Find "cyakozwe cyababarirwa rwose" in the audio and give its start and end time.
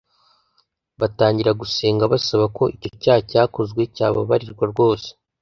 3.29-5.07